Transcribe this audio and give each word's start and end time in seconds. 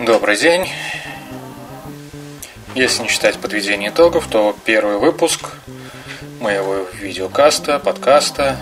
Добрый 0.00 0.38
день. 0.38 0.66
Если 2.74 3.02
не 3.02 3.08
считать 3.08 3.38
подведение 3.38 3.90
итогов, 3.90 4.28
то 4.28 4.56
первый 4.64 4.96
выпуск 4.96 5.50
моего 6.40 6.86
видеокаста, 6.94 7.78
подкаста 7.78 8.56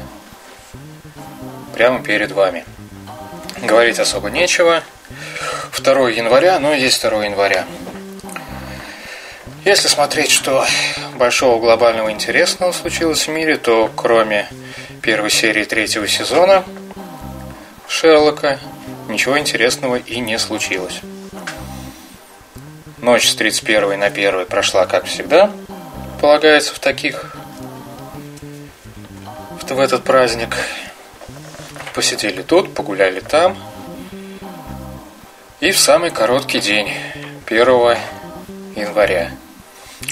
прямо 1.77 2.02
перед 2.02 2.32
вами. 2.32 2.64
Говорить 3.62 4.01
особо 4.01 4.30
нечего. 4.30 4.82
2 5.79 6.11
января, 6.11 6.59
ну 6.59 6.74
есть 6.74 7.01
2 7.02 7.27
января. 7.27 7.66
Если 9.64 9.86
смотреть, 9.86 10.33
что 10.33 10.66
большого 11.14 11.61
глобального 11.61 12.11
интересного 12.11 12.73
случилось 12.73 13.28
в 13.28 13.30
мире, 13.30 13.59
то 13.59 13.89
кроме 13.95 14.48
первой 15.02 15.30
серии 15.30 15.62
третьего 15.62 16.09
сезона 16.09 16.64
Шерлока 17.86 18.59
ничего 19.09 19.39
интересного 19.39 19.97
и 19.97 20.19
не 20.19 20.36
случилось. 20.36 21.00
Ночь 23.09 23.30
с 23.30 23.35
31 23.37 23.98
на 23.98 24.05
1 24.05 24.45
прошла, 24.45 24.85
как 24.85 25.07
всегда, 25.07 25.51
полагается 26.21 26.75
в 26.75 26.79
таких 26.79 27.34
в 29.67 29.81
этот 29.81 30.05
праздник. 30.05 30.55
Посидели 31.95 32.43
тут, 32.43 32.75
погуляли 32.75 33.21
там. 33.21 33.57
И 35.61 35.71
в 35.71 35.79
самый 35.79 36.11
короткий 36.11 36.61
день, 36.61 36.91
1 37.47 37.67
января. 38.77 39.31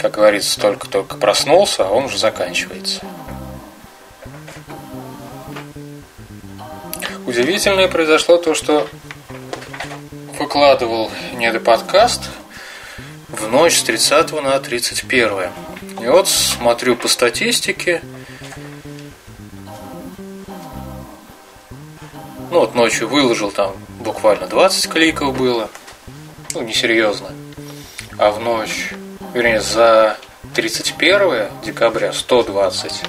Как 0.01 0.13
говорится, 0.13 0.59
только-только 0.59 1.17
проснулся, 1.17 1.87
а 1.87 1.91
он 1.91 2.07
уже 2.07 2.17
заканчивается. 2.17 3.03
Удивительное 7.27 7.89
произошло 7.89 8.39
то, 8.39 8.55
что 8.55 8.89
выкладывал 10.39 11.11
недоподкаст 11.35 12.23
в 13.41 13.49
ночь 13.49 13.79
с 13.79 13.83
30 13.83 14.33
на 14.43 14.59
31. 14.59 15.51
И 16.01 16.07
вот 16.07 16.29
смотрю 16.29 16.97
по 16.97 17.09
статистике. 17.09 18.03
Ну 22.51 22.61
вот 22.61 22.75
ночью 22.75 23.09
выложил 23.09 23.51
там 23.51 23.77
буквально 24.01 24.47
20 24.47 24.91
кликов 24.91 25.37
было. 25.37 25.69
Ну, 26.55 26.63
несерьезно. 26.63 27.31
А 28.19 28.31
в 28.31 28.41
ночь, 28.41 28.93
вернее, 29.35 29.61
за 29.61 30.17
31 30.55 31.49
декабря 31.65 32.13
120. 32.13 33.03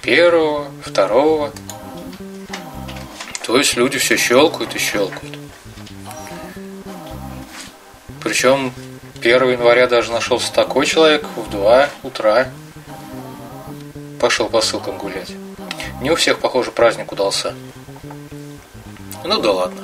Первого, 0.00 0.70
второго, 0.82 1.52
то 3.46 3.58
есть 3.58 3.76
люди 3.76 3.98
все 3.98 4.16
щелкают 4.16 4.74
и 4.74 4.78
щелкают. 4.78 5.41
Причем 8.22 8.72
1 9.20 9.50
января 9.50 9.86
даже 9.86 10.12
нашелся 10.12 10.52
такой 10.52 10.86
человек 10.86 11.24
в 11.36 11.50
2 11.50 11.88
утра 12.02 12.48
пошел 14.20 14.48
по 14.48 14.60
ссылкам 14.60 14.96
гулять. 14.98 15.32
Не 16.00 16.10
у 16.10 16.14
всех, 16.14 16.38
похоже, 16.38 16.70
праздник 16.70 17.10
удался. 17.10 17.54
Ну 19.24 19.40
да 19.40 19.50
ладно. 19.50 19.82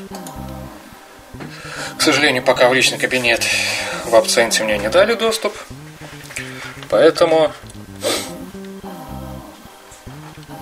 К 1.97 2.01
сожалению, 2.01 2.45
пока 2.45 2.69
в 2.69 2.75
личный 2.75 2.99
кабинет 2.99 3.45
в 4.05 4.15
абсенте 4.15 4.63
мне 4.63 4.79
не 4.79 4.89
дали 4.89 5.15
доступ. 5.15 5.57
Поэтому, 6.89 7.53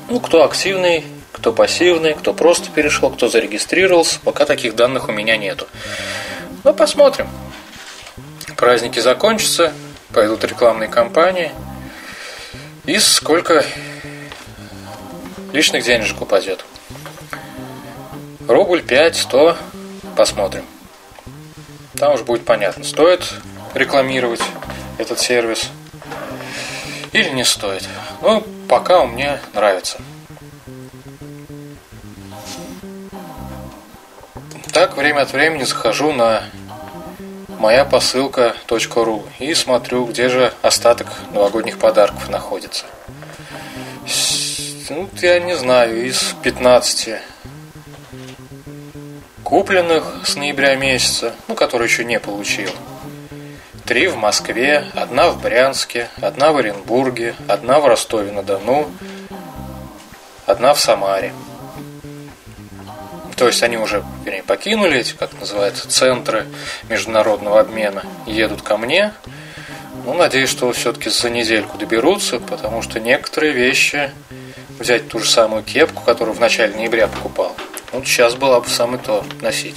ну, 0.09 0.21
кто 0.21 0.45
активный, 0.45 1.05
кто 1.33 1.53
пассивный, 1.53 2.15
кто 2.15 2.33
просто 2.33 2.71
перешел, 2.71 3.11
кто 3.11 3.29
зарегистрировался. 3.29 4.19
Пока 4.25 4.47
таких 4.47 4.75
данных 4.75 5.09
у 5.09 5.13
меня 5.13 5.37
нету. 5.37 5.67
Но 6.65 6.73
посмотрим. 6.73 7.29
Праздники 8.57 9.01
закончатся, 9.01 9.73
пойдут 10.13 10.45
рекламные 10.45 10.89
кампании. 10.89 11.53
И 12.87 12.99
сколько 12.99 13.65
лишних 15.53 15.85
денежек 15.85 16.23
упадет. 16.23 16.65
Рубль 18.49 18.83
5, 18.83 19.17
100, 19.17 19.57
посмотрим. 20.17 20.65
Там 21.97 22.15
уже 22.15 22.25
будет 22.25 22.45
понятно, 22.45 22.85
стоит 22.85 23.35
рекламировать 23.75 24.43
этот 24.99 25.19
сервис 25.19 25.71
или 27.13 27.31
не 27.31 27.45
стоит. 27.45 27.87
Ну, 28.23 28.43
пока 28.69 29.01
у 29.01 29.07
меня 29.07 29.41
нравится. 29.53 29.99
Так, 34.73 34.97
время 34.97 35.23
от 35.23 35.33
времени 35.33 35.65
захожу 35.65 36.13
на 36.13 36.45
моя 37.59 37.85
посылка.ру 37.85 39.25
и 39.39 39.55
смотрю, 39.55 40.07
где 40.07 40.29
же 40.29 40.53
остаток 40.63 41.09
новогодних 41.33 41.79
подарков 41.79 42.29
находится. 42.29 42.87
Ну, 44.89 45.09
я 45.21 45.41
не 45.41 45.57
знаю, 45.57 46.07
из 46.07 46.35
15 46.43 47.21
купленных 49.43 50.23
с 50.25 50.37
ноября 50.37 50.77
месяца, 50.77 51.35
ну, 51.49 51.55
которые 51.55 51.89
еще 51.89 52.05
не 52.05 52.21
получил. 52.21 52.71
Три 53.85 54.09
в 54.09 54.17
Москве, 54.17 54.85
одна 54.95 55.31
в 55.31 55.41
Брянске, 55.41 56.09
одна 56.21 56.53
в 56.53 56.57
Оренбурге, 56.57 57.35
одна 57.47 57.79
в 57.79 57.87
Ростове-на-Дону, 57.87 58.91
одна 60.47 60.75
в 60.75 60.81
Самаре. 60.81 61.33
То 63.37 63.47
есть 63.47 63.63
они 63.63 63.77
уже 63.77 64.03
вернее, 64.25 64.43
покинули 64.43 64.99
эти, 64.99 65.13
как 65.13 65.39
называется, 65.39 65.89
центры 65.89 66.47
международного 66.89 67.61
обмена, 67.61 68.03
едут 68.27 68.63
ко 68.63 68.79
мне. 68.79 69.13
Ну, 70.05 70.15
надеюсь, 70.15 70.49
что 70.49 70.73
все-таки 70.73 71.11
за 71.11 71.29
недельку 71.31 71.77
доберутся, 71.77 72.41
потому 72.41 72.81
что 72.81 72.99
некоторые 72.99 73.53
вещи, 73.53 74.11
взять 74.79 75.09
ту 75.09 75.19
же 75.19 75.29
самую 75.29 75.63
кепку, 75.63 76.03
которую 76.03 76.35
в 76.35 76.41
начале 76.41 76.75
ноября 76.75 77.09
покупал, 77.09 77.55
вот 77.93 78.07
сейчас 78.07 78.35
была 78.35 78.61
бы 78.61 78.69
самое 78.69 78.99
то 78.99 79.25
носить. 79.43 79.77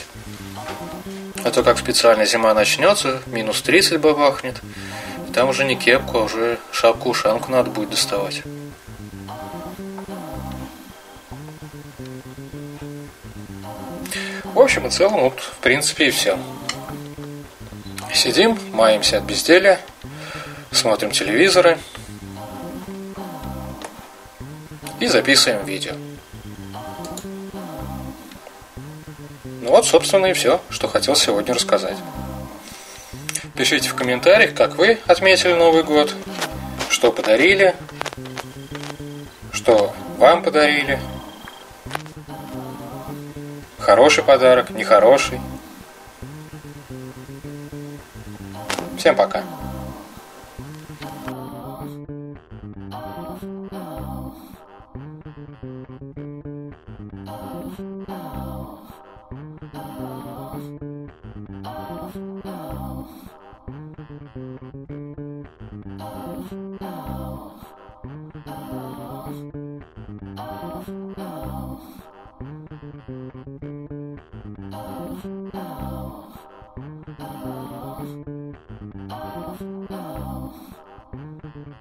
А 1.44 1.52
то 1.52 1.64
как 1.64 1.80
специально 1.80 2.26
зима 2.26 2.54
начнется, 2.54 3.22
минус 3.28 3.62
30 3.62 4.00
бабахнет, 4.00 4.58
и 5.28 5.32
там 5.32 5.50
уже 5.50 5.66
не 5.66 5.76
кепку, 5.76 6.20
а 6.20 6.24
уже 6.24 6.60
шапку-ушанку 6.72 7.52
надо 7.52 7.72
будет 7.72 7.90
доставать. 7.90 8.44
В 14.54 14.60
общем 14.60 14.88
и 14.88 14.90
целом, 14.90 15.22
вот, 15.22 15.40
в 15.40 15.58
принципе, 15.58 16.08
и 16.08 16.12
все. 16.12 16.38
Сидим, 18.14 18.58
маемся 18.74 19.20
от 19.20 19.24
безделия, 19.24 19.80
смотрим 20.72 21.12
телевизоры 21.12 21.78
и 25.00 25.08
записываем 25.08 25.66
видео. 25.66 25.94
Ну 29.44 29.70
вот, 29.70 29.86
собственно, 29.86 30.26
и 30.26 30.34
все, 30.34 30.60
что 30.70 30.88
хотел 30.88 31.16
сегодня 31.16 31.54
рассказать. 31.54 31.98
Пишите 33.56 33.90
в 33.90 33.96
комментариях, 33.96 34.56
как 34.56 34.78
вы 34.78 34.98
отметили 35.06 35.54
Новый 35.54 35.84
год, 35.84 36.14
что 36.90 37.12
подарили, 37.12 37.76
что 39.54 39.94
вам 40.18 40.42
подарили– 40.42 41.00
Хороший 43.80 44.24
подарок, 44.24 44.70
нехороший. 44.70 45.40
Всем 48.98 49.16
пока. 49.16 49.44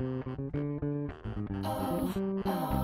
Oh, 0.00 1.12
oh. 2.46 2.77